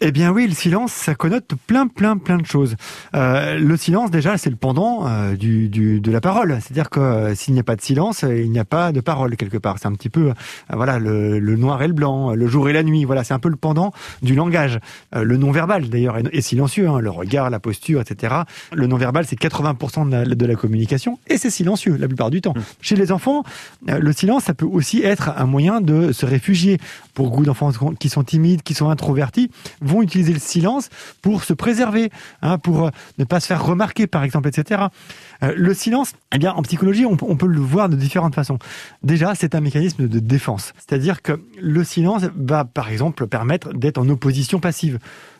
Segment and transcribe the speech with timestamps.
[0.00, 2.76] Eh bien oui, le silence, ça connote plein, plein, plein de choses.
[3.16, 6.56] Euh, le silence, déjà, c'est le pendant euh, du, du, de la parole.
[6.60, 9.34] C'est-à-dire que euh, s'il n'y a pas de silence, il n'y a pas de parole
[9.34, 9.80] quelque part.
[9.80, 10.32] C'est un petit peu,
[10.72, 13.04] voilà, le, le, noir et le blanc, le jour et la nuit.
[13.06, 13.92] Voilà, c'est un peu le pendant
[14.22, 14.78] du langage.
[15.12, 16.88] le non-verbal, d'ailleurs, est, silencieux.
[16.88, 18.36] Hein, le regard, la posture, etc.
[18.72, 22.40] Le non-verbal, c'est 80% de la, de la, communication et c'est silencieux la plupart du
[22.40, 22.54] temps.
[22.54, 22.62] Mmh.
[22.82, 23.42] Chez les enfants,
[23.84, 26.78] le silence, ça peut aussi être un moyen de se réfugier.
[27.14, 29.50] Pour beaucoup d'enfants qui sont timides, qui sont introvertis,
[29.88, 30.90] vont utiliser le silence
[31.22, 32.10] pour se préserver,
[32.42, 34.82] hein, pour euh, ne pas se faire remarquer, par exemple, etc.
[35.42, 38.58] Euh, le silence, eh bien, en psychologie, on, on, peut le voir de différentes façons.
[39.02, 43.98] Déjà, c'est un mécanisme de défense, c'est-à-dire que le silence va, par exemple, permettre d'être
[43.98, 44.98] en opposition passive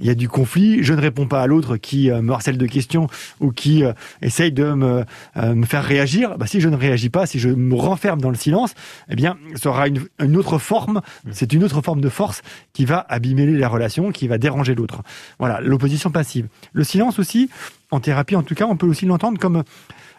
[0.00, 2.58] il y a du conflit, je ne réponds pas à l'autre qui euh, me harcèle
[2.58, 3.06] de questions
[3.40, 3.92] ou qui euh,
[4.22, 5.04] essaye de me,
[5.36, 6.38] euh, me faire réagir.
[6.38, 8.74] Bah, si je ne réagis pas, si je me renferme dans le silence,
[9.10, 11.00] eh bien, ça aura une, une autre forme.
[11.30, 12.42] C'est une autre forme de force
[12.72, 15.02] qui va abîmer la relation, qui va déranger l'autre.
[15.38, 16.48] Voilà, l'opposition passive.
[16.72, 17.50] Le silence aussi,
[17.90, 19.64] en thérapie en tout cas, on peut aussi l'entendre comme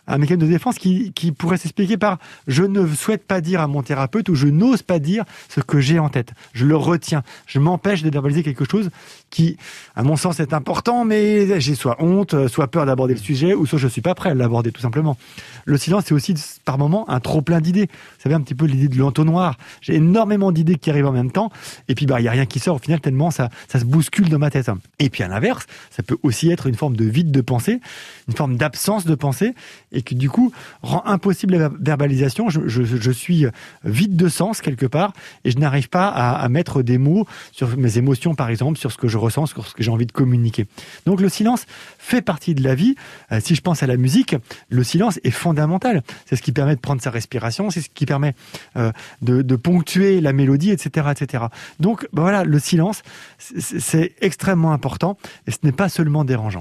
[0.08, 3.82] un mécanisme de défense qui, pourrait s'expliquer par je ne souhaite pas dire à mon
[3.82, 6.32] thérapeute ou je n'ose pas dire ce que j'ai en tête.
[6.54, 7.24] Je le retiens.
[7.46, 8.90] Je m'empêche de verbaliser quelque chose
[9.30, 9.58] qui,
[9.96, 13.66] à mon sens, est important, mais j'ai soit honte, soit peur d'aborder le sujet, ou
[13.66, 15.18] soit je suis pas prêt à l'aborder tout simplement.
[15.66, 17.88] Le silence, c'est aussi par moment un trop plein d'idées.
[17.88, 19.58] Vous savez un petit peu l'idée de l'entonnoir.
[19.82, 21.52] J'ai énormément d'idées qui arrivent en même temps,
[21.88, 23.86] et puis bah il y a rien qui sort au final tellement ça ça se
[23.86, 24.70] bouscule dans ma tête.
[25.00, 28.58] Et puis à l'inverse, ça peut aussi être une forme de vide de une forme
[28.58, 29.54] d'absence de pensée,
[29.92, 32.50] et qui du coup rend impossible la verbalisation.
[32.50, 33.46] Je, suis
[33.84, 37.98] vide de sens quelque part, et je n'arrive pas à, mettre des mots sur mes
[37.98, 40.66] émotions par exemple, sur ce que je ressens, sur ce que j'ai envie de communiquer.
[41.06, 41.66] Donc le silence
[41.98, 42.96] fait partie de la vie.
[43.32, 44.36] Euh, si je pense à la musique,
[44.70, 46.04] le silence est fondamental.
[46.26, 48.34] C'est ce qui permet de prendre sa respiration, c'est ce qui permet
[48.78, 51.46] euh, de, de, ponctuer la mélodie, etc., etc.
[51.80, 53.04] Donc ben voilà, le silence,
[53.38, 56.42] c'est extrêmement important et ce n'est pas seulement dérangeant.